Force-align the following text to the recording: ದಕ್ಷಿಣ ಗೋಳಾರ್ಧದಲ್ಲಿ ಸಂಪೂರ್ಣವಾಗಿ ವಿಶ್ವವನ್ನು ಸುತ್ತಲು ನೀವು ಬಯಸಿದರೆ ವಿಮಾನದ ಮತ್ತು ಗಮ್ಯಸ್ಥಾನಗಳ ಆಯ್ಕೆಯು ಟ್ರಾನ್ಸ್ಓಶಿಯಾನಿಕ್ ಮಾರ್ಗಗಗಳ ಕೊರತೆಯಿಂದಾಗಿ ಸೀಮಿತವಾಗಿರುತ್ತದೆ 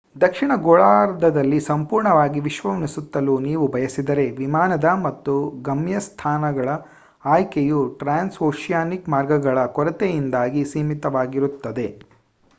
ದಕ್ಷಿಣ 0.15 0.51
ಗೋಳಾರ್ಧದಲ್ಲಿ 0.61 1.57
ಸಂಪೂರ್ಣವಾಗಿ 1.65 2.39
ವಿಶ್ವವನ್ನು 2.39 2.87
ಸುತ್ತಲು 2.87 3.33
ನೀವು 3.39 3.65
ಬಯಸಿದರೆ 3.67 4.25
ವಿಮಾನದ 4.37 4.87
ಮತ್ತು 5.03 5.33
ಗಮ್ಯಸ್ಥಾನಗಳ 5.61 6.69
ಆಯ್ಕೆಯು 7.25 7.81
ಟ್ರಾನ್ಸ್ಓಶಿಯಾನಿಕ್ 7.99 9.07
ಮಾರ್ಗಗಗಳ 9.09 9.65
ಕೊರತೆಯಿಂದಾಗಿ 9.77 10.63
ಸೀಮಿತವಾಗಿರುತ್ತದೆ 10.65 11.87